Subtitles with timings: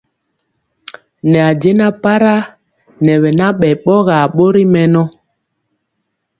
[1.31, 2.35] Ne jɛna para
[3.03, 5.03] nɛ bɛ nabɛ bɔgar bori mɛnɔ.